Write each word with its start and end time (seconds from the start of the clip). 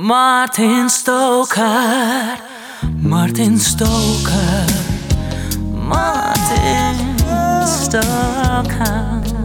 Martin 0.00 0.88
Stoker, 0.88 2.38
Martin 3.02 3.58
Stoker, 3.58 4.64
Martin 5.74 7.18
Stoker. 7.66 9.37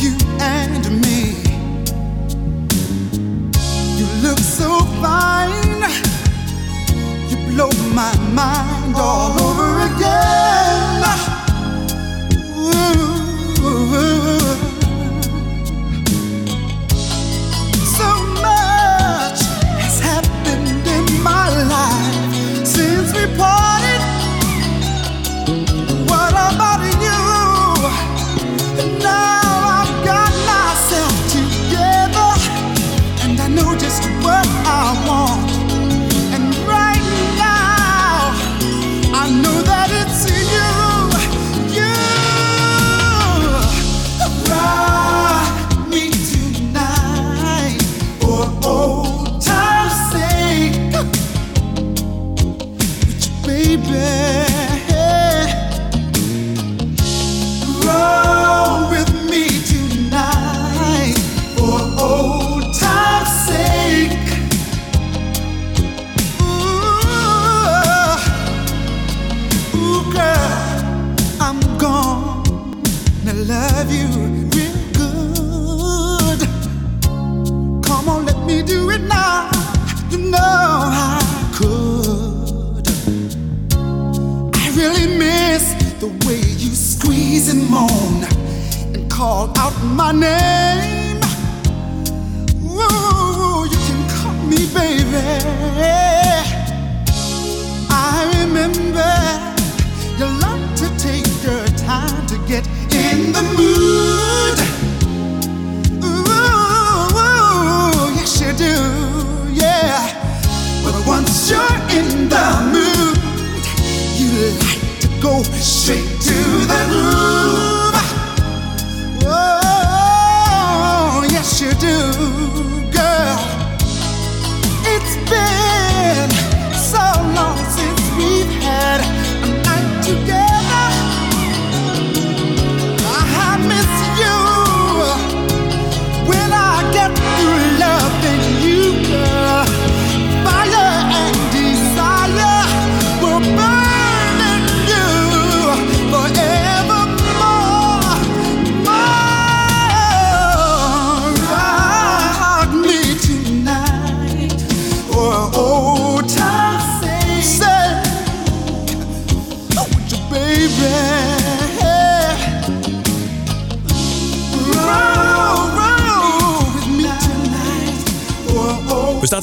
You 0.00 0.16
and 0.40 0.84
me. 1.02 1.34
You 3.98 4.06
look 4.22 4.38
so 4.38 4.78
fine, 5.02 5.82
you 7.28 7.36
blow 7.52 7.70
my 7.94 8.16
mind 8.32 8.94
all 8.96 9.32
over 9.42 9.94
again. 9.94 10.57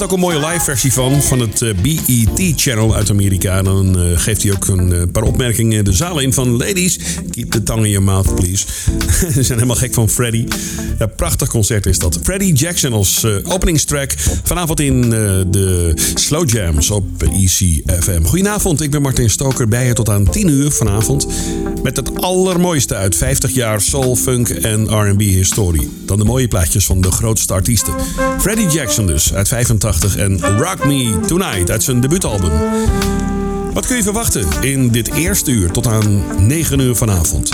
Ook 0.06 0.12
een 0.12 0.20
mooie 0.20 0.48
live 0.48 0.64
versie 0.64 0.94
van, 0.94 1.22
van 1.22 1.40
het 1.40 1.62
eh, 1.62 1.70
BET-channel 1.82 2.96
uit 2.96 3.10
Amerika. 3.10 3.58
En 3.58 3.64
dan 3.64 4.00
eh, 4.00 4.04
geeft 4.16 4.44
hij 4.44 4.52
ook 4.52 4.68
een 4.68 4.94
eh, 4.94 5.02
paar 5.12 5.24
opmerkingen 5.24 5.86
de 5.86 5.94
zaal 5.94 6.20
in 6.20 6.34
van... 6.34 6.58
Ladies, 6.58 7.00
keep 7.32 7.52
the 7.52 7.64
tongue 7.64 7.86
in 7.86 7.92
your 7.92 8.06
mouth, 8.06 8.36
please. 8.36 8.66
Ze 9.34 9.44
zijn 9.44 9.58
helemaal 9.60 9.76
gek 9.76 9.94
van 9.94 10.10
Freddy. 10.10 10.46
Ja, 11.00 11.06
prachtig 11.06 11.50
concert 11.50 11.86
is 11.86 12.00
dat. 12.00 12.20
Freddy 12.24 12.52
Jackson 12.52 12.94
als 12.94 13.24
eh, 13.24 13.36
openingstrack. 13.44 14.14
Vanavond 14.44 14.80
in 14.80 15.10
de 15.10 15.94
Slow 16.14 16.50
Jams 16.50 16.92
op 16.92 17.24
ECFM. 17.24 18.24
Goedenavond, 18.24 18.82
ik 18.82 18.92
ben 18.92 19.02
Martin 19.02 19.30
Stoker. 19.30 19.68
Bij 19.68 19.88
je 19.88 19.94
tot 19.94 20.10
aan 20.10 20.30
10 20.30 20.48
uur 20.48 20.72
vanavond. 20.72 21.28
Met 21.84 21.96
het 21.96 22.22
allermooiste 22.22 22.96
uit 22.96 23.16
50 23.16 23.51
jaar 23.51 23.81
soul, 23.81 24.16
funk 24.16 24.50
en 24.50 25.10
R&B 25.10 25.22
historie. 25.22 25.90
Dan 26.06 26.18
de 26.18 26.24
mooie 26.24 26.48
plaatjes 26.48 26.86
van 26.86 27.01
de 27.01 27.12
grootste 27.12 27.54
artiesten. 27.54 27.94
Freddie 28.40 28.68
Jackson 28.69 29.08
dus, 29.08 29.34
uit 29.34 29.48
85. 29.48 29.94
En 30.03 30.57
Rock 30.57 30.86
Me 30.86 31.19
Tonight, 31.27 31.71
uit 31.71 31.83
zijn 31.83 32.00
debuutalbum. 32.00 32.51
Wat 33.74 33.86
kun 33.86 33.95
je 33.95 34.03
verwachten 34.03 34.45
in 34.62 34.89
dit 34.89 35.13
eerste 35.13 35.51
uur 35.51 35.71
tot 35.71 35.88
aan 35.88 36.24
9 36.47 36.80
uur 36.80 36.95
vanavond? 36.95 37.50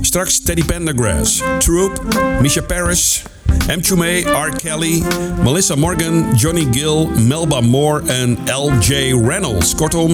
Straks 0.00 0.40
Teddy 0.40 0.64
Pendergrass, 0.64 1.42
Troop, 1.58 2.02
Misha 2.40 2.62
Paris, 2.62 3.22
M. 3.68 3.82
Chumé, 3.82 4.22
R. 4.26 4.56
Kelly, 4.56 5.02
Melissa 5.42 5.74
Morgan, 5.74 6.34
Johnny 6.36 6.66
Gill, 6.70 7.08
Melba 7.26 7.60
Moore 7.60 8.02
en 8.06 8.38
L.J. 8.44 9.14
Reynolds. 9.26 9.74
Kortom, 9.74 10.10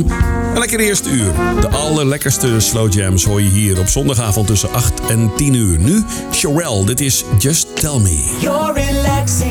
een 0.52 0.58
lekker 0.58 0.81
eerste 0.81 1.10
uur. 1.10 1.32
De 1.60 1.69
allerlekkerste 1.69 2.60
slow 2.60 2.93
jams 2.93 3.25
hoor 3.25 3.43
je 3.43 3.48
hier 3.48 3.78
op 3.78 3.86
zondagavond 3.86 4.46
tussen 4.46 4.72
8 4.72 5.00
en 5.08 5.31
10 5.36 5.54
uur. 5.54 5.78
Nu 5.78 6.04
Sherelle, 6.32 6.84
dit 6.84 7.00
is 7.00 7.25
Just 7.38 7.81
Tell 7.81 7.98
Me. 7.98 8.38
Your 8.40 8.72
relaxing 8.72 9.50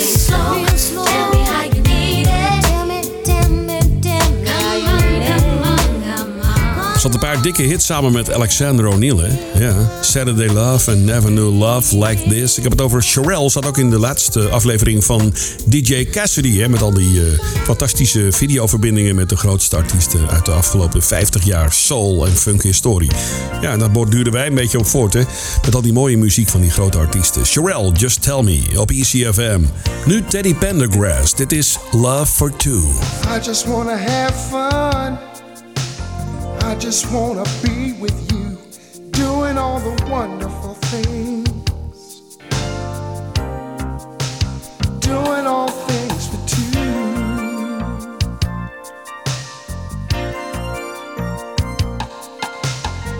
so 0.00 0.49
dikke 7.42 7.62
hit 7.62 7.82
samen 7.82 8.12
met 8.12 8.32
Alexander 8.32 8.86
O'Neill. 8.86 9.38
Ja. 9.58 9.90
Saturday 10.00 10.46
Love 10.46 10.90
and 10.90 11.04
Never 11.04 11.30
Knew 11.30 11.58
Love 11.58 11.98
Like 11.98 12.28
This. 12.28 12.56
Ik 12.56 12.62
heb 12.62 12.72
het 12.72 12.80
over 12.80 13.02
Sherelle. 13.02 13.50
Zat 13.50 13.66
ook 13.66 13.78
in 13.78 13.90
de 13.90 13.98
laatste 13.98 14.48
aflevering 14.48 15.04
van 15.04 15.34
DJ 15.64 16.04
Cassidy. 16.04 16.58
Hè, 16.58 16.68
met 16.68 16.82
al 16.82 16.92
die 16.92 17.12
uh, 17.12 17.38
fantastische 17.64 18.32
videoverbindingen 18.32 19.14
met 19.14 19.28
de 19.28 19.36
grootste 19.36 19.76
artiesten 19.76 20.28
uit 20.30 20.44
de 20.44 20.50
afgelopen 20.50 21.02
50 21.02 21.44
jaar 21.44 21.72
soul 21.72 22.26
en 22.26 22.36
funk 22.36 22.62
historie. 22.62 23.10
Ja, 23.60 23.76
daar 23.76 23.90
borduren 23.90 24.32
wij 24.32 24.46
een 24.46 24.54
beetje 24.54 24.78
op 24.78 24.86
voort. 24.86 25.14
Met 25.64 25.74
al 25.74 25.82
die 25.82 25.92
mooie 25.92 26.18
muziek 26.18 26.48
van 26.48 26.60
die 26.60 26.70
grote 26.70 26.98
artiesten. 26.98 27.46
Sherelle, 27.46 27.92
Just 27.92 28.22
Tell 28.22 28.42
Me 28.42 28.62
op 28.76 28.90
ECFM. 28.90 29.60
Nu 30.04 30.24
Teddy 30.28 30.54
Pendergrass. 30.54 31.34
Dit 31.34 31.52
is 31.52 31.78
Love 31.90 32.26
for 32.26 32.56
Two. 32.56 32.80
I 33.36 33.44
just 33.44 33.66
wanna 33.66 33.96
have 33.96 34.34
fun. 34.50 35.39
I 36.70 36.76
just 36.76 37.10
wanna 37.12 37.42
be 37.64 37.94
with 37.94 38.32
you, 38.32 38.56
doing 39.10 39.58
all 39.58 39.80
the 39.80 40.06
wonderful 40.08 40.74
things, 40.74 41.48
doing 45.00 45.46
all 45.48 45.68
things 45.68 46.28
for 46.28 46.40
two. 46.46 46.78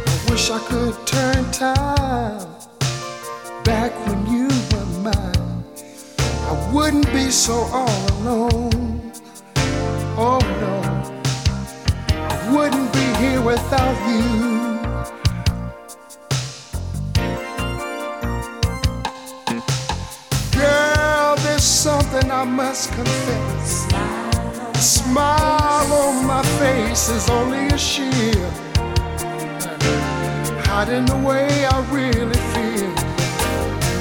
I 0.07 0.31
wish 0.31 0.51
I 0.53 0.61
could 0.69 0.95
turn 1.09 1.51
time 1.51 2.47
back 3.65 3.91
when 4.07 4.27
you 4.29 4.47
were 4.71 4.87
mine. 5.03 5.65
I 6.21 6.71
wouldn't 6.73 7.13
be 7.13 7.33
so 7.33 7.55
all 7.73 8.07
alone. 8.13 9.13
Oh 10.17 10.39
no 10.61 10.81
wouldn't 12.51 12.73
be 12.73 12.79
here 12.79 12.80
without 13.45 13.97
you. 14.09 14.79
Girl, 20.53 21.37
there's 21.37 21.63
something 21.63 22.31
I 22.31 22.45
must 22.45 22.93
confess. 22.93 23.87
The 23.87 24.79
smile 24.79 25.93
on 25.93 26.27
my 26.27 26.43
face 26.59 27.09
is 27.09 27.29
only 27.31 27.69
a 27.69 27.79
shield, 27.79 28.53
hiding 30.67 31.07
the 31.07 31.17
way 31.17 31.67
I 31.67 31.79
really 31.91 32.41
feel. 32.53 32.93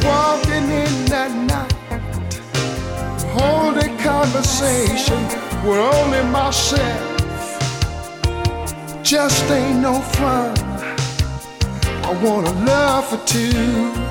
Walking 0.09 0.67
in 0.83 1.05
that 1.13 1.31
night, 1.53 1.73
holding 3.37 3.97
conversation 3.97 5.21
with 5.63 5.77
only 5.77 6.23
myself 6.31 7.08
just 9.09 9.49
ain't 9.49 9.79
no 9.79 9.99
fun. 10.01 10.55
I 12.05 12.19
want 12.23 12.47
a 12.47 12.51
love 12.51 13.07
for 13.07 13.17
two. 13.25 14.08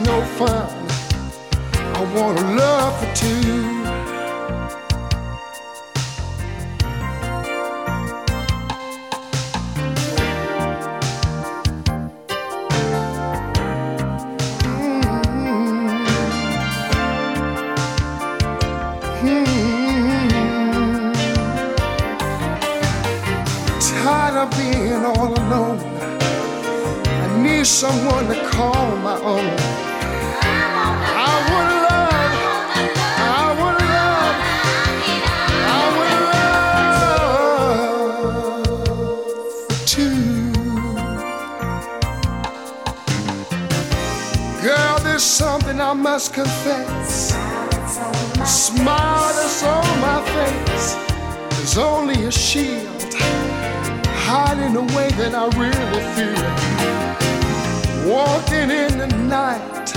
no 0.00 0.20
fun. 0.36 0.55
and 55.26 55.34
I 55.34 55.46
really 55.58 56.02
feel 56.14 56.38
it. 56.38 56.56
Walking 58.06 58.70
in 58.70 58.98
the 58.98 59.08
night, 59.26 59.90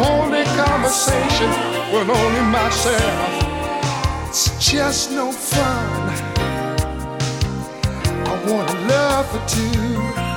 holding 0.00 0.46
conversation 0.56 1.50
with 1.92 2.08
only 2.08 2.44
myself. 2.50 3.44
It's 4.28 4.48
just 4.70 5.12
no 5.12 5.30
fun. 5.30 6.08
I 8.26 8.34
want 8.50 8.70
love 8.88 9.26
for 9.30 9.46
two. 9.46 10.27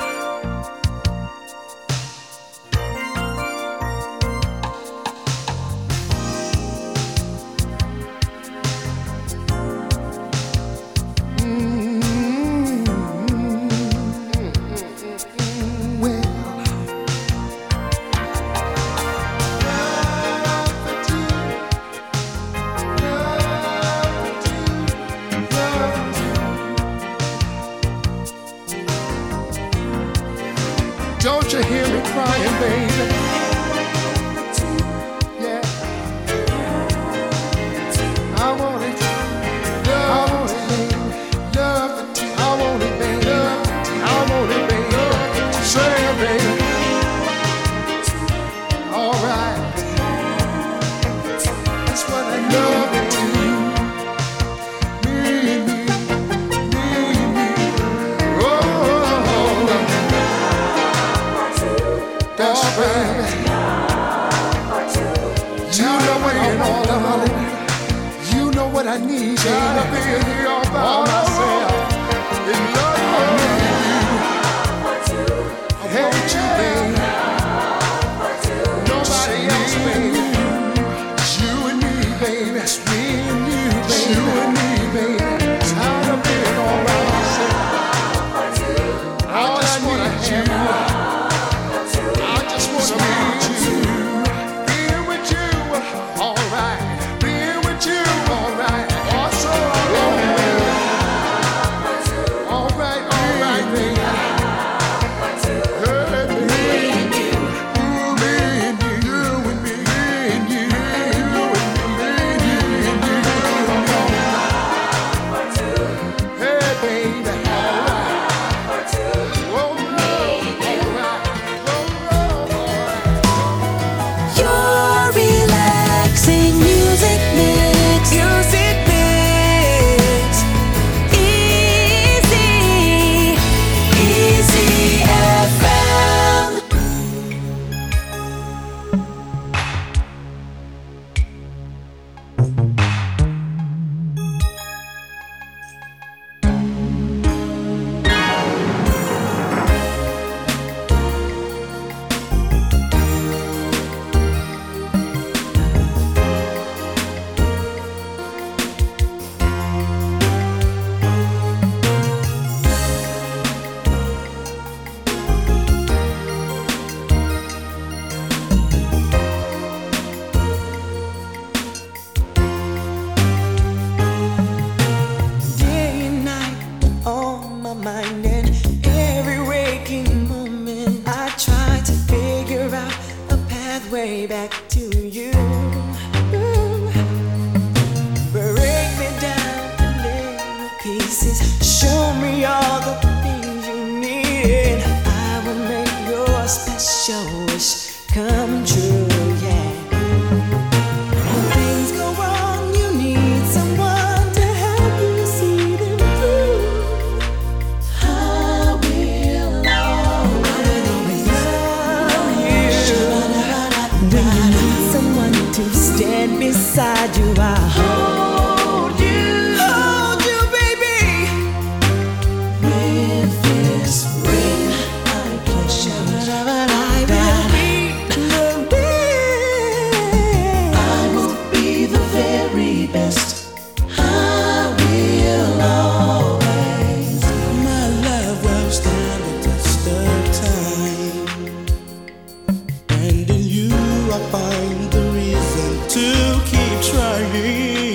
keep 246.45 246.81
trying. 246.81 247.90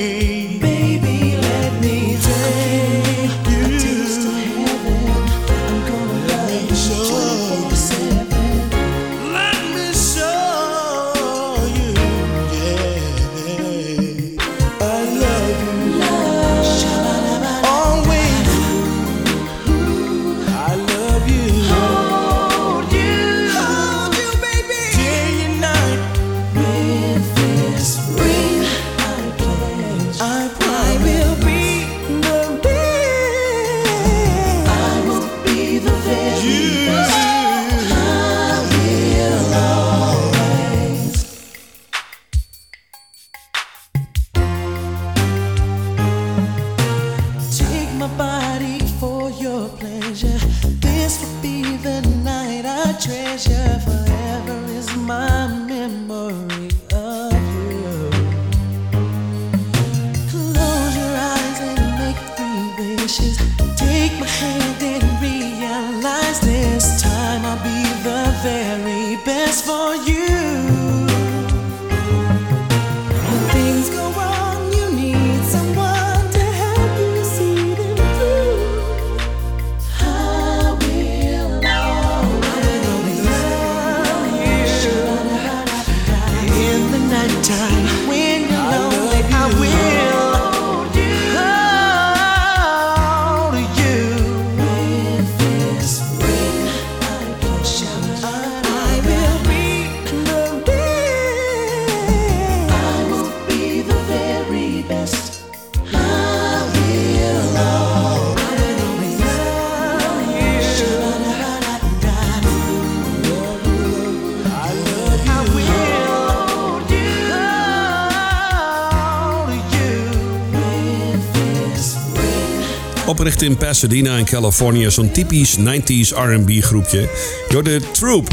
opgericht 123.27 123.51
in 123.53 123.67
Pasadena 123.67 124.17
in 124.17 124.25
Californië. 124.25 124.91
Zo'n 124.91 125.11
typisch 125.11 125.57
90s 125.59 126.15
RB 126.15 126.63
groepje. 126.63 127.09
Door 127.49 127.65
de 127.65 127.81
Troop. 127.93 128.29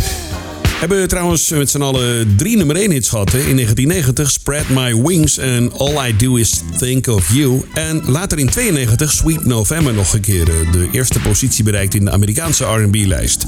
Hebben 0.79 1.07
trouwens 1.07 1.49
met 1.49 1.69
z'n 1.69 1.81
allen 1.81 2.35
drie 2.35 2.57
nummer 2.57 2.75
1 2.75 2.91
hits 2.91 3.09
gehad. 3.09 3.31
Hè? 3.31 3.37
In 3.37 3.55
1990 3.55 4.31
Spread 4.31 4.69
My 4.69 5.01
Wings 5.01 5.37
en 5.37 5.71
All 5.77 6.07
I 6.07 6.15
Do 6.17 6.35
Is 6.35 6.61
Think 6.77 7.07
Of 7.07 7.33
You. 7.33 7.61
En 7.73 8.01
later 8.05 8.39
in 8.39 8.49
92 8.49 9.11
Sweet 9.11 9.45
November 9.45 9.93
nog 9.93 10.13
een 10.13 10.21
keer. 10.21 10.49
Eh, 10.49 10.71
de 10.71 10.87
eerste 10.91 11.19
positie 11.19 11.63
bereikt 11.63 11.93
in 11.93 12.05
de 12.05 12.11
Amerikaanse 12.11 12.63
R&B 12.63 12.95
lijst. 12.95 13.45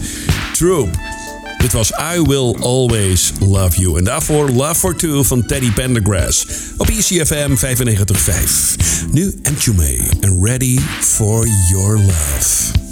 Troop. 0.54 0.90
Dit 1.66 1.74
was 1.74 1.92
I 1.92 2.22
Will 2.22 2.56
Always 2.62 3.32
Love 3.40 3.80
You. 3.80 3.98
En 3.98 4.04
daarvoor 4.04 4.50
Love 4.50 4.76
for 4.76 4.96
Two 4.96 5.24
van 5.24 5.46
Teddy 5.46 5.72
Pendergrass. 5.72 6.46
Op 6.78 6.88
ECFM 6.88 7.56
95.5. 7.56 9.12
Nu 9.12 9.40
Entume 9.44 9.98
en 10.20 10.46
Ready 10.46 10.80
for 11.00 11.48
Your 11.70 11.98
Love. 11.98 12.85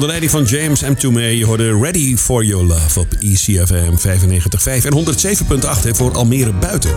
Onder 0.00 0.18
leiding 0.18 0.48
van 0.48 0.58
James 0.58 0.80
M. 0.82 0.94
Toomey. 0.94 1.34
Je 1.34 1.44
hoorde 1.44 1.78
Ready 1.78 2.16
for 2.16 2.44
Your 2.44 2.64
Love 2.64 3.00
op 3.00 3.06
ECFM 3.18 3.96
95.5 3.96 4.84
en 4.84 4.92
107.8 4.92 5.96
voor 5.96 6.12
Almere 6.12 6.52
Buiten. 6.52 6.90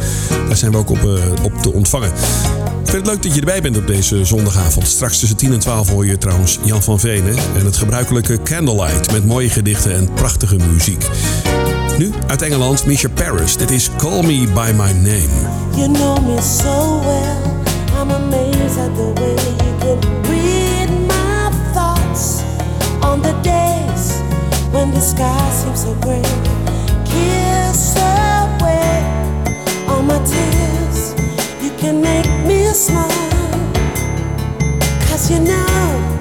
Daar 0.47 0.57
zijn 0.57 0.71
we 0.71 0.77
ook 0.77 0.89
op, 0.89 0.97
eh, 0.97 1.43
op 1.43 1.61
te 1.61 1.73
ontvangen. 1.73 2.07
Ik 2.07 2.89
vind 2.89 2.91
het 2.91 3.05
leuk 3.05 3.23
dat 3.23 3.33
je 3.33 3.39
erbij 3.39 3.61
bent 3.61 3.77
op 3.77 3.87
deze 3.87 4.25
zondagavond. 4.25 4.87
Straks 4.87 5.19
tussen 5.19 5.37
10 5.37 5.53
en 5.53 5.59
12 5.59 5.89
hoor 5.89 6.05
je 6.05 6.17
trouwens 6.17 6.59
Jan 6.63 6.83
van 6.83 6.99
Venen 6.99 7.35
en 7.55 7.65
het 7.65 7.77
gebruikelijke 7.77 8.39
Candlelight 8.43 9.11
met 9.11 9.25
mooie 9.25 9.49
gedichten 9.49 9.93
en 9.93 10.13
prachtige 10.13 10.55
muziek. 10.71 11.05
Nu 11.97 12.11
uit 12.27 12.41
Engeland, 12.41 12.85
Misha 12.85 13.09
Paris. 13.09 13.57
Dit 13.57 13.71
is 13.71 13.89
Call 13.97 14.21
Me 14.21 14.47
By 14.53 14.71
My 14.75 14.91
Name. 14.91 15.49
You 15.75 15.91
know 15.91 16.27
me 16.27 16.41
so 16.41 16.99
well. 16.99 17.37
I'm 18.01 18.09
amazed 18.11 18.77
at 18.77 18.95
the 18.95 19.11
way 19.15 19.33
you 19.35 19.99
can 19.99 20.21
breathe. 20.21 20.52
the 24.93 25.01
sky 25.01 25.49
seems 25.49 25.83
so 25.83 25.93
gray. 26.01 26.21
Kiss 27.05 27.95
away 27.97 28.99
all 29.87 30.03
my 30.03 30.19
tears. 30.23 31.13
You 31.63 31.71
can 31.77 32.01
make 32.01 32.29
me 32.45 32.67
you 35.29 35.39
know. 35.39 36.12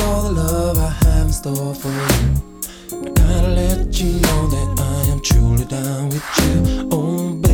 all 0.00 0.22
the 0.22 0.32
love 0.32 0.78
I 0.78 0.90
have 1.04 1.26
in 1.26 1.32
store 1.32 1.74
for 1.74 1.88
you. 1.88 2.28
I 2.92 3.10
gotta 3.10 3.48
let 3.48 4.00
you 4.00 4.20
know 4.20 4.46
that 4.48 4.80
I 4.80 5.10
am 5.12 5.20
truly 5.20 5.64
down 5.64 6.08
with 6.08 6.24
you. 6.38 6.88
Oh, 6.90 7.45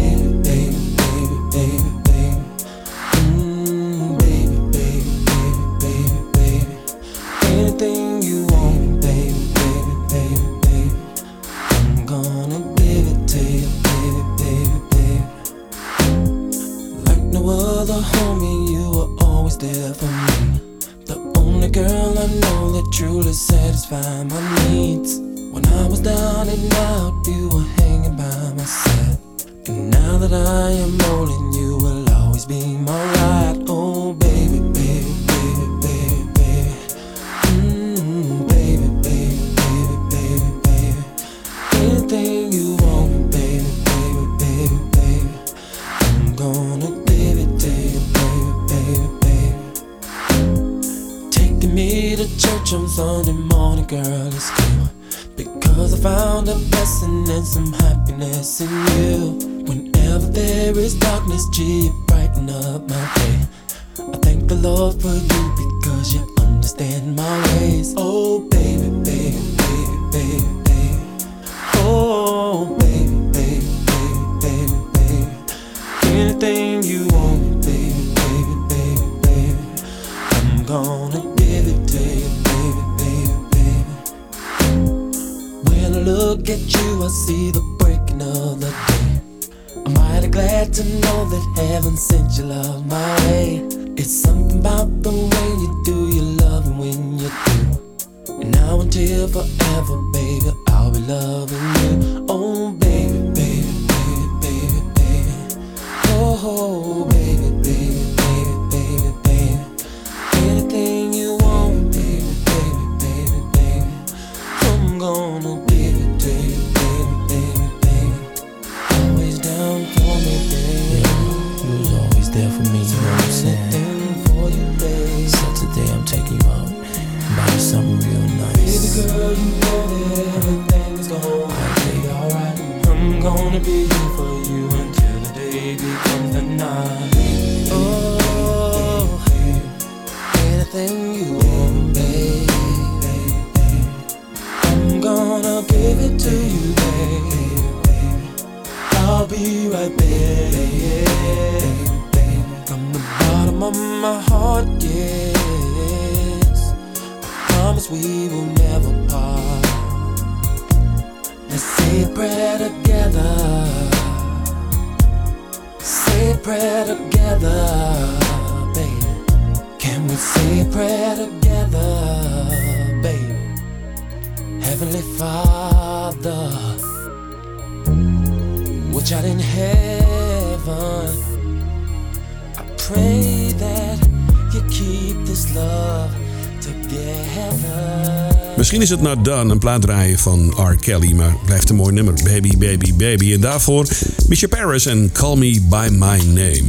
het 188.92 189.00
naar 189.00 189.22
Done, 189.22 189.52
een 189.52 189.58
plaat 189.58 189.82
draaien 189.82 190.18
van 190.18 190.54
R. 190.56 190.76
Kelly. 190.76 191.12
Maar 191.12 191.36
blijft 191.44 191.70
een 191.70 191.76
mooi 191.76 191.92
nummer. 191.92 192.14
Baby, 192.24 192.56
baby, 192.56 192.94
baby. 192.94 193.32
En 193.32 193.40
daarvoor 193.40 193.86
Misha 194.28 194.46
Paris 194.46 194.86
en 194.86 195.12
Call 195.12 195.36
Me 195.36 195.60
By 195.60 195.88
My 195.90 196.18
Name. 196.26 196.64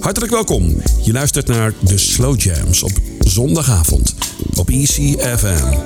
Hartelijk 0.00 0.32
welkom. 0.32 0.76
Je 1.02 1.12
luistert 1.12 1.46
naar 1.46 1.72
de 1.80 1.98
Slow 1.98 2.40
Jams 2.40 2.82
op 2.82 2.92
zondagavond 3.18 4.14
op 4.54 4.70
ECFM. 4.70 5.76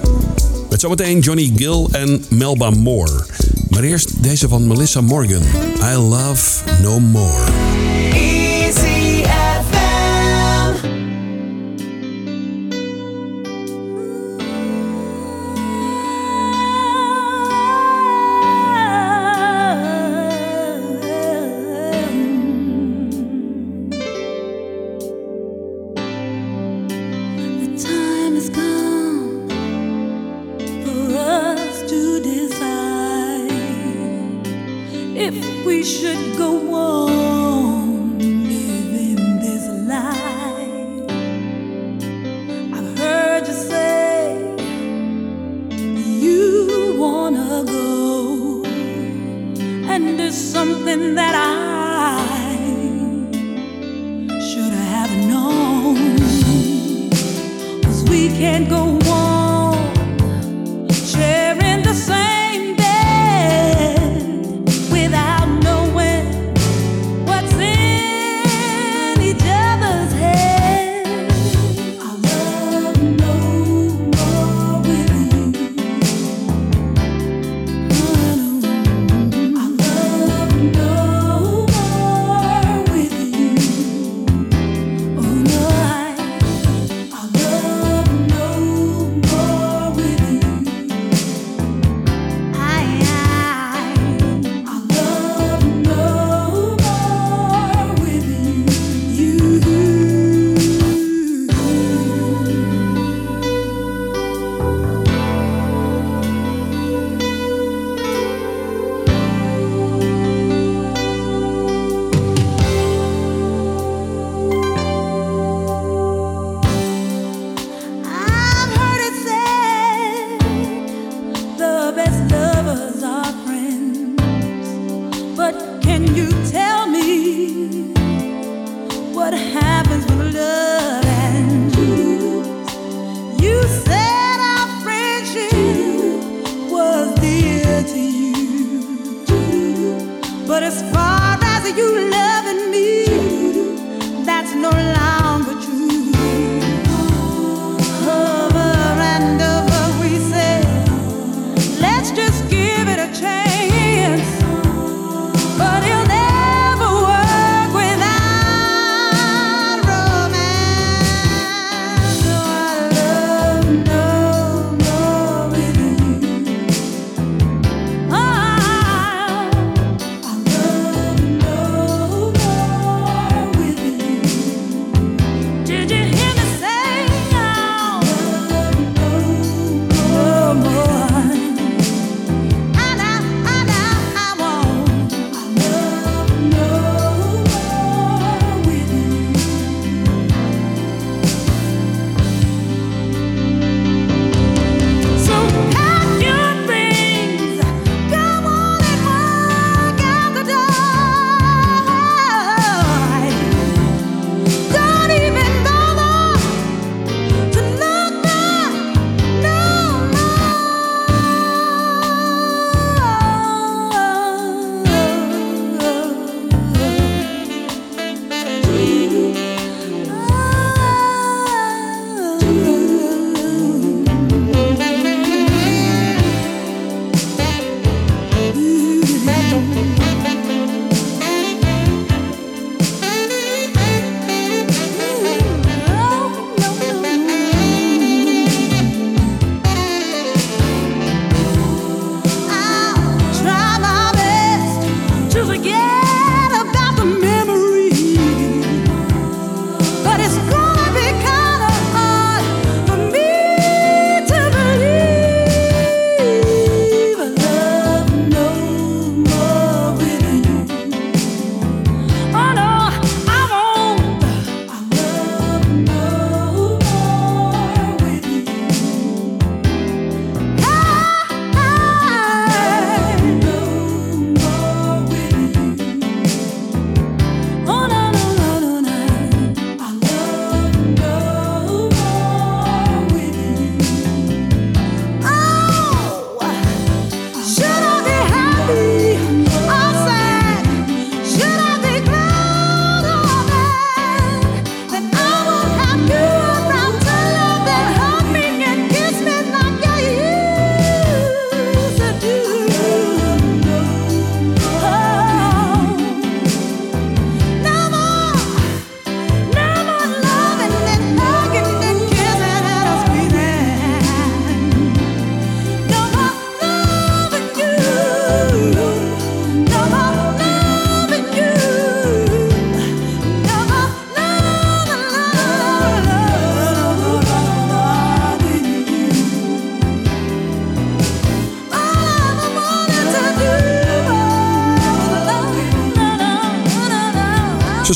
Met 0.71 0.81
zometeen 0.81 1.19
Johnny 1.19 1.53
Gill 1.57 1.87
en 1.91 2.25
Melba 2.29 2.71
Moore. 2.71 3.27
Maar 3.69 3.83
eerst 3.83 4.23
deze 4.23 4.49
van 4.49 4.67
Melissa 4.67 5.01
Morgan. 5.01 5.43
I 5.83 5.97
Love 5.97 6.61
No 6.83 7.01
More. 7.01 8.00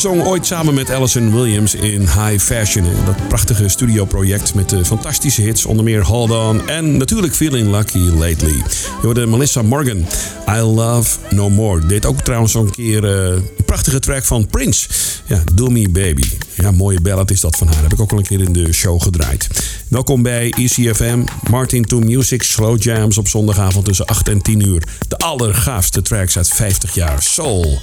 Zong 0.05 0.25
ooit 0.25 0.47
samen 0.47 0.75
met 0.75 0.91
Alison 0.91 1.33
Williams 1.33 1.75
in 1.75 2.01
High 2.01 2.39
Fashion. 2.39 2.85
Dat 3.07 3.29
prachtige 3.29 3.69
studioproject 3.69 4.55
met 4.55 4.69
de 4.69 4.85
fantastische 4.85 5.43
hits. 5.43 5.65
Onder 5.65 5.85
meer 5.85 6.05
Hold 6.05 6.31
On 6.31 6.69
en 6.69 6.97
natuurlijk 6.97 7.35
Feeling 7.35 7.71
Lucky 7.71 7.99
Lately. 7.99 8.57
Je 8.57 8.99
hoorde 9.03 9.27
Melissa 9.27 9.63
Morgan. 9.63 10.07
I 10.49 10.61
Love 10.61 11.19
No 11.31 11.51
More. 11.51 11.87
Deed 11.87 12.07
ook 12.07 12.21
trouwens 12.21 12.55
een 12.55 12.71
keer 12.71 13.05
eh, 13.05 13.35
een 13.57 13.65
prachtige 13.65 13.99
track 13.99 14.25
van 14.25 14.47
Prince. 14.47 14.89
Ja, 15.27 15.43
Do 15.55 15.67
Me 15.67 15.89
Baby. 15.89 16.29
Ja, 16.55 16.71
mooie 16.71 17.01
ballad 17.01 17.31
is 17.31 17.41
dat 17.41 17.57
van 17.57 17.67
haar. 17.67 17.83
Heb 17.83 17.93
ik 17.93 18.01
ook 18.01 18.13
al 18.13 18.19
een 18.19 18.25
keer 18.25 18.41
in 18.41 18.53
de 18.53 18.73
show 18.73 19.03
gedraaid. 19.03 19.49
Welkom 19.89 20.23
bij 20.23 20.55
ECFM. 20.57 21.25
Martin 21.51 21.85
to 21.85 21.99
Music 21.99 22.43
Slow 22.43 22.83
Jams 22.83 23.19
op 23.19 23.29
zondagavond 23.29 23.85
tussen 23.85 24.07
8 24.07 24.29
en 24.29 24.43
10 24.43 24.67
uur. 24.69 24.83
De 25.09 25.19
allergaafste 25.19 26.03
tracks 26.03 26.37
uit 26.37 26.49
50 26.49 26.95
jaar 26.95 27.23
soul 27.23 27.79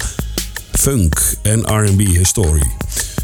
funk 0.72 1.34
en 1.42 1.60
R&B 1.60 2.00
historie. 2.00 2.70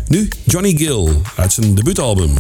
Nu 0.07 0.29
Johnny 0.45 0.77
Gill 0.77 1.09
uit 1.37 1.53
zijn 1.53 1.75
debuutalbum. 1.75 2.35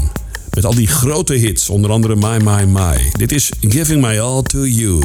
Met 0.51 0.65
al 0.65 0.75
die 0.75 0.87
grote 0.87 1.35
hits, 1.35 1.69
onder 1.71 1.91
andere 1.91 2.17
My 2.17 2.37
My 2.37 2.65
My. 2.65 3.11
Dit 3.13 3.33
is 3.33 3.53
Giving 3.61 4.03
My 4.03 4.19
All 4.19 4.43
To 4.43 4.67
You. 4.67 5.01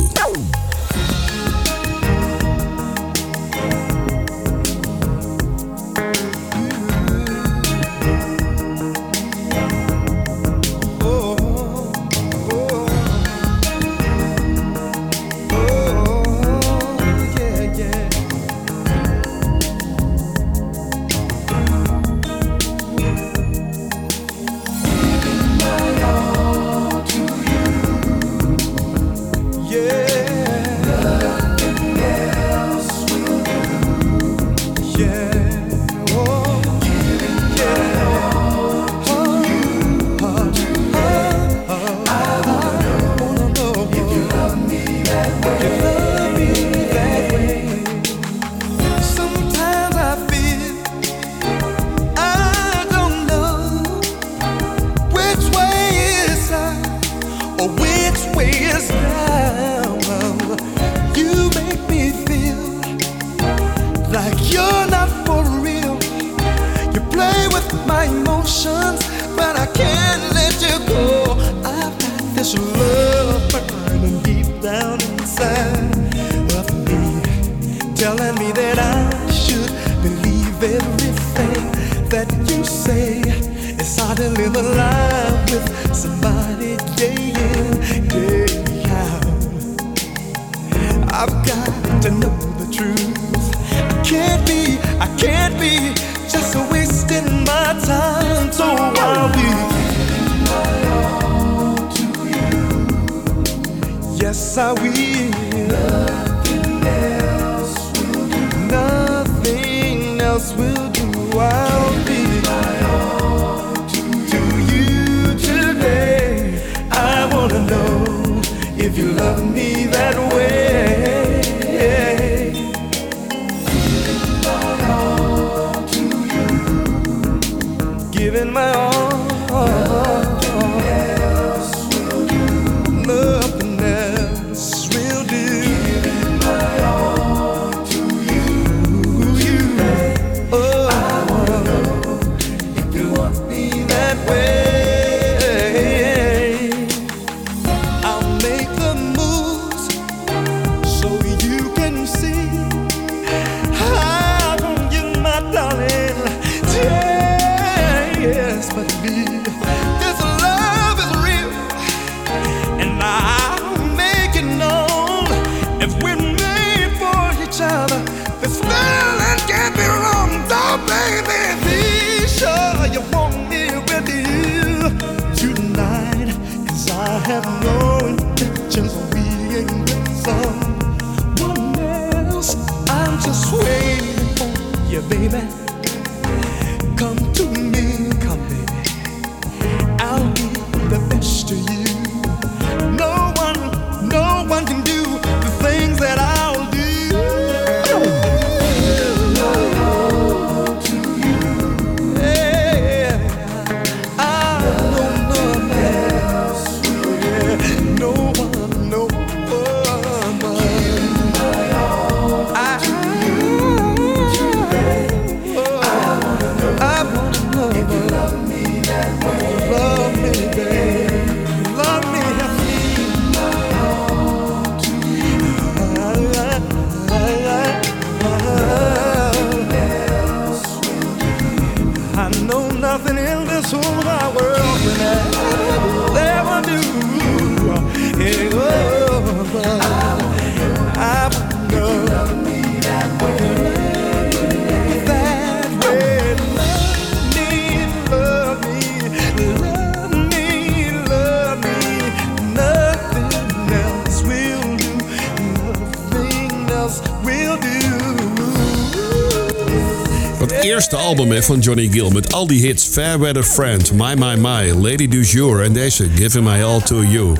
Eerste 260.93 261.07
album 261.07 261.43
van 261.43 261.59
Johnny 261.59 261.87
Gill 261.91 262.11
met 262.11 262.33
al 262.33 262.47
die 262.47 262.65
hits. 262.65 262.87
Fair 262.87 263.19
Weather 263.19 263.43
Friend, 263.43 263.93
My 263.93 264.13
My 264.13 264.35
My, 264.35 264.71
Lady 264.71 265.07
Du 265.07 265.23
Jour 265.23 265.63
en 265.63 265.73
deze 265.73 266.09
Giving 266.15 266.45
My 266.45 266.61
All 266.61 266.81
To 266.81 267.03
You. 267.03 267.35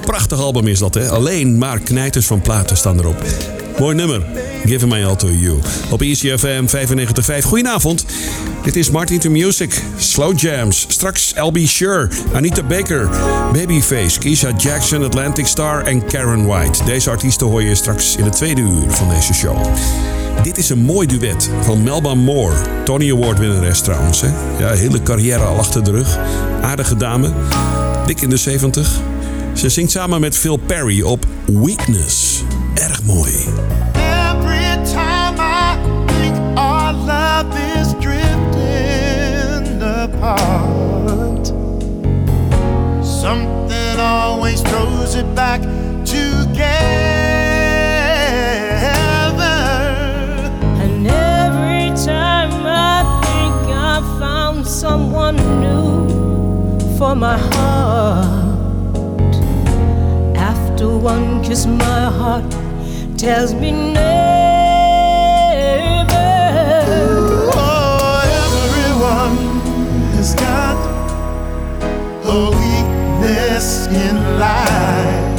Prachtig 0.00 0.38
album 0.38 0.66
is 0.66 0.78
dat 0.78 0.94
hè. 0.94 1.08
Alleen 1.08 1.58
maar 1.58 1.78
knijters 1.78 2.26
van 2.26 2.40
platen 2.40 2.76
staan 2.76 2.98
erop. 2.98 3.22
Mooi 3.78 3.94
nummer. 3.94 4.22
Giving 4.64 4.92
My 4.92 5.04
All 5.04 5.16
To 5.16 5.30
You. 5.30 5.58
Op 5.90 6.02
ECFM 6.02 6.64
95.5. 6.66 7.44
Goedenavond. 7.44 8.04
Dit 8.62 8.76
is 8.76 8.90
Martin 8.90 9.18
to 9.18 9.30
Music. 9.30 9.82
Slow 9.96 10.38
Jams. 10.38 10.86
Straks 10.88 11.32
LB 11.36 11.58
Sure, 11.66 12.08
Anita 12.32 12.62
Baker, 12.62 13.08
Babyface, 13.52 14.18
Keisha 14.18 14.52
Jackson, 14.56 15.04
Atlantic 15.04 15.46
Star 15.46 15.82
en 15.82 16.06
Karen 16.06 16.46
White. 16.46 16.84
Deze 16.84 17.10
artiesten 17.10 17.46
hoor 17.46 17.62
je 17.62 17.74
straks 17.74 18.16
in 18.16 18.24
het 18.24 18.32
tweede 18.32 18.60
uur 18.60 18.90
van 18.90 19.08
deze 19.08 19.34
show. 19.34 19.56
Dit 20.42 20.58
is 20.58 20.68
een 20.68 20.78
mooi 20.78 21.06
duet 21.06 21.50
van 21.60 21.82
Melba 21.82 22.14
Moore. 22.14 22.56
Tony 22.84 23.12
Award 23.12 23.38
winnares 23.38 23.80
trouwens. 23.80 24.20
Hè? 24.20 24.28
Ja, 24.58 24.68
hele 24.68 25.02
carrière 25.02 25.44
al 25.44 25.58
achter 25.58 25.84
de 25.84 25.90
rug. 25.90 26.18
Aardige 26.62 26.96
dame. 26.96 27.30
Dik 28.06 28.20
in 28.20 28.30
de 28.30 28.36
70. 28.36 29.00
Ze 29.52 29.68
zingt 29.68 29.90
samen 29.90 30.20
met 30.20 30.36
Phil 30.36 30.56
Perry 30.56 31.02
op 31.02 31.26
Weakness. 31.46 32.42
Erg 32.74 33.02
mooi. 33.02 33.32
Every 33.92 34.82
time 34.84 35.40
I 35.40 35.76
think 36.06 36.36
our 36.58 36.92
love 36.92 37.46
is 37.80 37.88
drifting 38.00 39.82
apart, 39.82 41.52
something 43.02 43.98
always 43.98 44.60
throws 44.60 45.14
it 45.14 45.34
back 45.34 45.60
together. 46.04 47.13
Someone 54.74 55.36
new 55.60 56.08
for 56.98 57.14
my 57.14 57.38
heart, 57.38 58.26
after 60.36 60.88
one 60.88 61.44
kiss, 61.44 61.64
my 61.64 62.10
heart 62.18 62.50
tells 63.16 63.54
me 63.54 63.70
never. 63.70 64.02
Oh, 67.54 68.20
everyone 68.42 69.36
has 70.16 70.34
got 70.34 70.76
a 72.24 72.50
weakness 72.50 73.86
in 73.86 74.16
life. 74.40 75.33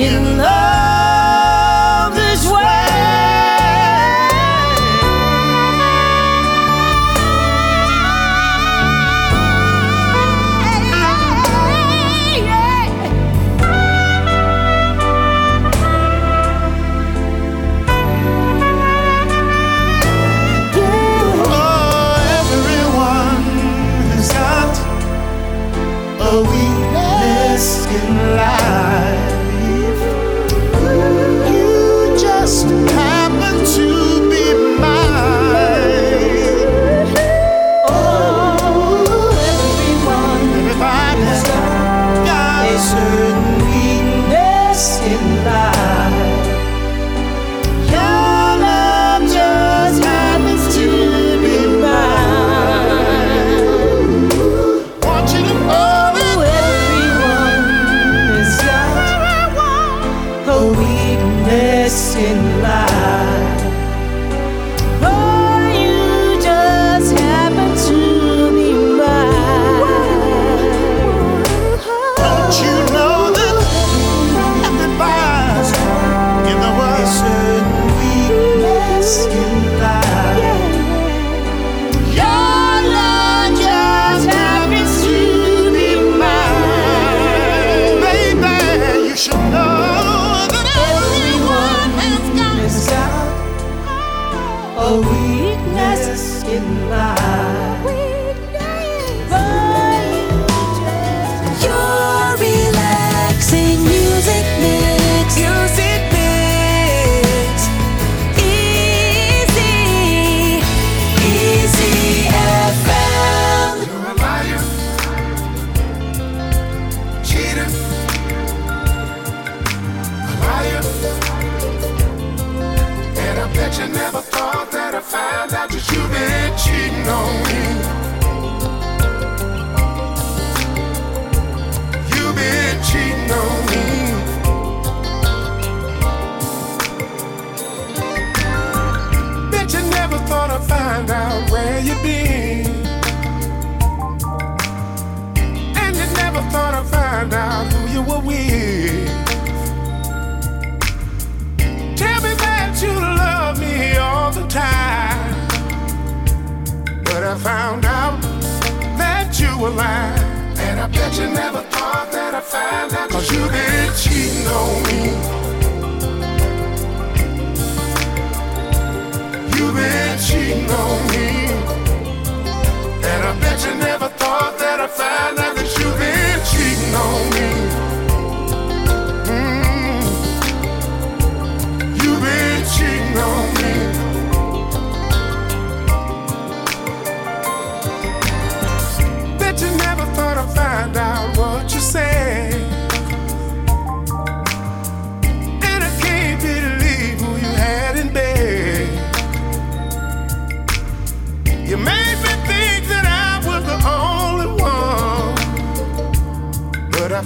in 0.00 0.38
love. 0.38 0.69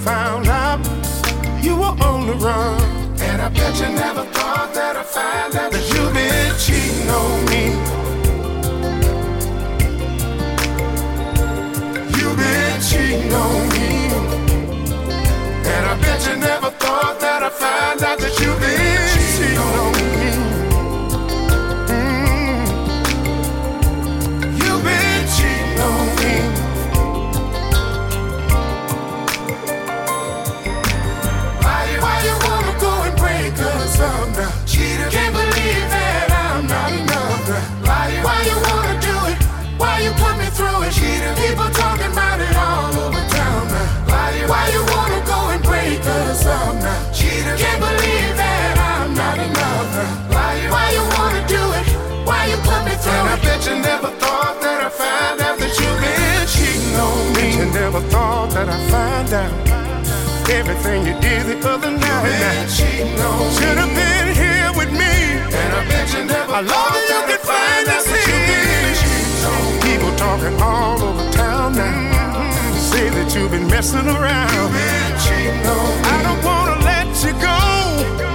found 0.05 0.47
out 0.47 0.79
you 1.63 1.75
were 1.75 1.95
on 2.09 2.27
the 2.27 2.35
run. 2.35 2.79
And 3.19 3.41
I 3.41 3.49
bet 3.49 3.73
you 3.79 3.89
never 3.89 4.23
thought 4.35 4.71
that 4.75 4.95
I'd 4.95 5.05
find 5.05 5.55
out 5.55 5.71
that 5.71 5.85
you've 5.93 6.13
been 6.13 6.53
cheating 6.63 7.09
on 7.21 7.37
me. 7.49 7.63
You've 12.17 12.37
been 12.37 12.77
cheating 12.89 13.33
on 13.33 13.61
me. 13.73 13.89
And 15.73 15.83
I 15.91 15.97
bet 15.99 16.19
you 16.27 16.35
never 16.35 16.69
thought 16.69 17.19
that 17.21 17.41
I'd 17.41 17.51
find 17.51 18.03
out 18.03 18.19
that 18.19 18.39
you've 18.39 18.59
been. 18.59 18.94
Never 57.95 58.09
thought 58.09 58.49
that 58.51 58.67
I'd 58.67 58.91
find 58.91 59.33
out 59.33 60.49
everything 60.49 61.05
you 61.07 61.13
did 61.21 61.45
the 61.47 61.69
other 61.69 61.91
night. 61.91 62.67
Should 62.67 63.77
have 63.77 63.93
been 63.95 64.35
here 64.35 64.71
with 64.75 64.91
me. 64.91 65.39
And 65.61 65.71
I 65.73 65.87
bet 65.87 66.11
you 66.13 66.25
never 66.25 66.51
I 66.51 66.59
love 66.59 66.91
that 66.91 67.07
you 67.09 67.21
could 67.29 67.43
find 67.47 67.87
the 67.87 67.95
People 69.87 70.11
talking 70.17 70.61
all 70.61 71.01
over 71.01 71.31
town 71.31 71.75
now. 71.75 72.51
Say 72.75 73.09
that 73.09 73.33
you've 73.33 73.51
been 73.51 73.67
messing 73.67 74.07
around. 74.07 74.71
I 76.03 76.19
don't 76.23 76.43
wanna 76.43 76.83
let 76.83 77.07
you 77.23 77.31
go. 77.39 78.34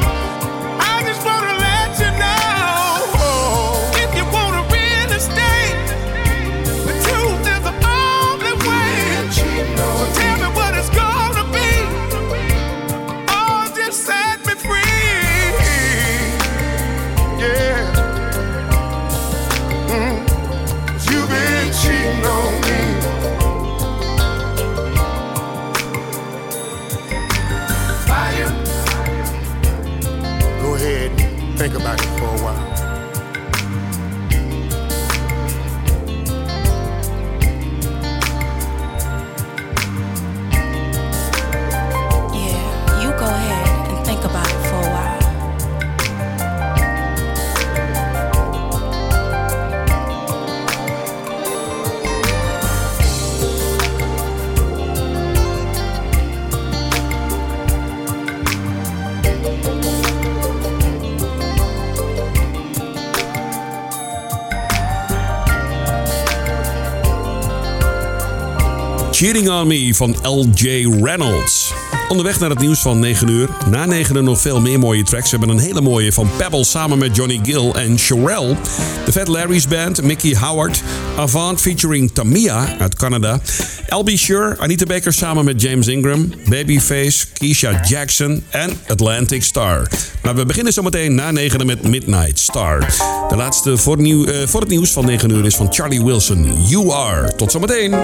Think 31.61 31.75
about 31.75 32.01
it 32.01 32.20
Cheating 69.21 69.51
on 69.51 69.67
Me 69.67 69.95
van 69.95 70.17
L.J. 70.23 70.89
Reynolds. 71.03 71.73
Onderweg 72.09 72.41
naar 72.41 72.51
het 72.51 72.59
nieuws 72.59 72.81
van 72.81 72.99
9 72.99 73.29
uur. 73.29 73.49
Na 73.71 73.87
9 73.87 74.17
uur 74.17 74.23
nog 74.23 74.41
veel 74.41 74.61
meer 74.61 74.79
mooie 74.79 75.03
tracks. 75.03 75.31
We 75.31 75.37
hebben 75.39 75.57
een 75.57 75.63
hele 75.63 75.81
mooie 75.81 76.13
van 76.13 76.31
Pebble 76.37 76.65
samen 76.65 76.99
met 76.99 77.17
Johnny 77.17 77.41
Gill 77.43 77.71
en 77.71 77.99
Sherelle. 77.99 78.57
De 79.05 79.13
Fat 79.13 79.29
Larry's 79.29 79.69
Band, 79.69 80.03
Mickey 80.03 80.37
Howard. 80.37 80.83
Avant 81.17 81.61
featuring 81.61 82.11
Tamia 82.13 82.77
uit 82.79 82.95
Canada. 82.95 83.41
LB 83.91 84.09
Sure, 84.17 84.57
Anita 84.59 84.87
Baker 84.87 85.13
samen 85.13 85.45
met 85.45 85.63
James 85.63 85.87
Ingram. 85.87 86.33
Babyface, 86.49 87.27
Keisha 87.33 87.81
Jackson 87.89 88.45
en 88.51 88.71
Atlantic 88.87 89.43
Star. 89.43 89.91
Maar 90.23 90.35
we 90.35 90.47
beginnen 90.47 90.73
zometeen 90.73 91.15
na 91.15 91.31
9 91.31 91.67
met 91.67 91.83
Midnight 91.83 92.39
Star. 92.39 92.79
De 93.29 93.37
laatste 93.37 93.77
voor, 93.77 93.99
eh, 93.99 94.47
voor 94.47 94.61
het 94.61 94.69
nieuws 94.71 94.91
van 94.91 95.05
9 95.05 95.31
uur 95.31 95.45
is 95.45 95.57
van 95.57 95.73
Charlie 95.73 96.05
Wilson. 96.05 96.67
You 96.69 96.91
Are. 96.93 97.35
Tot 97.35 97.51
zometeen. 97.51 97.95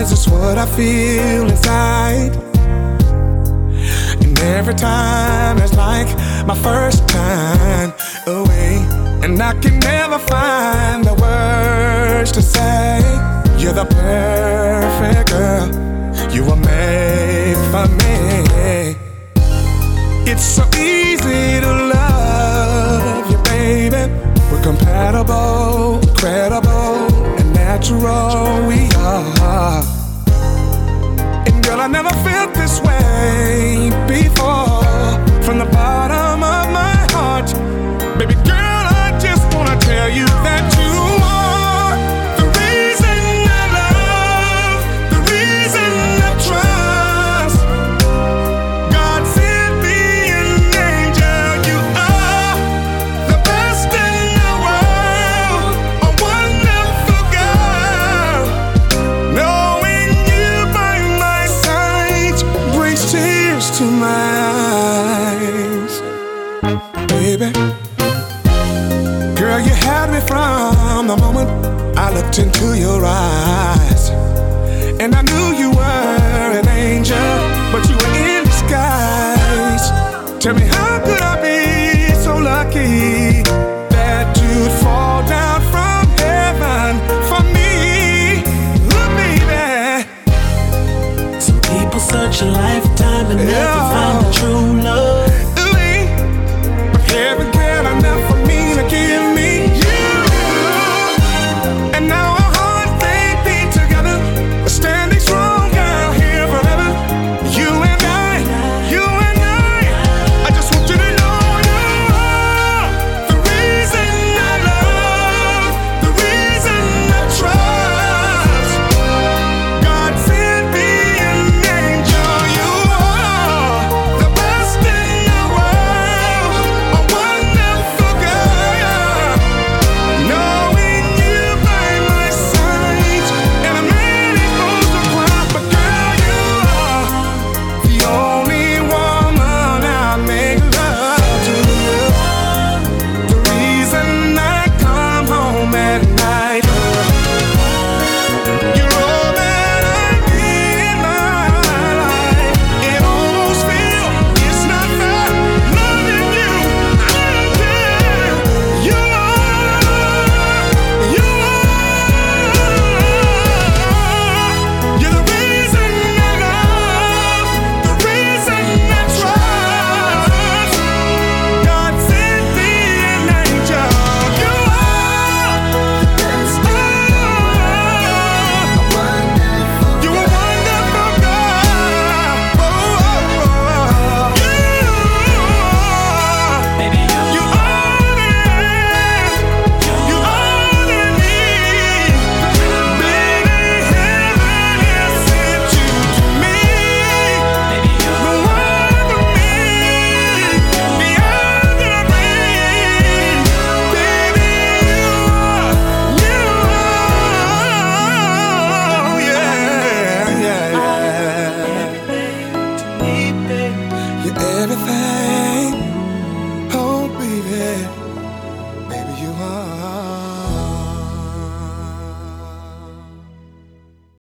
Butterflies 0.00 0.18
is 0.18 0.32
what 0.32 0.56
I 0.56 0.66
feel 0.66 1.48
inside. 1.50 2.34
And 4.22 4.38
every 4.40 4.74
time 4.74 5.58
it's 5.58 5.74
like 5.74 6.08
my 6.46 6.54
first 6.54 7.06
time 7.06 7.92
away. 8.26 8.76
And 9.22 9.40
I 9.42 9.52
can 9.60 9.78
never 9.80 10.18
find 10.18 11.04
the 11.04 11.14
words 11.14 12.32
to 12.32 12.40
say. 12.40 13.00
You're 13.58 13.74
the 13.74 13.84
perfect 13.84 15.30
girl. 15.32 15.68
You 16.32 16.44
were 16.44 16.56
made 16.56 17.58
for 17.70 17.86
me. 18.00 18.96
It's 20.30 20.44
so 20.44 20.64
easy 20.78 21.60
to 21.60 21.72
love 21.94 23.30
you, 23.30 23.38
baby. 23.52 24.10
We're 24.50 24.62
compatible, 24.62 26.00
credible, 26.16 26.96
and 27.38 27.52
natural. 27.52 28.39
Looked 72.30 72.38
into 72.38 72.78
your 72.78 73.04
eyes. 73.04 74.10
And 75.00 75.14
I 75.16 75.22
knew 75.22 75.39